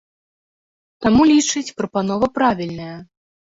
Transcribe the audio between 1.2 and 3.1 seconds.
лічыць, прапанова правільная.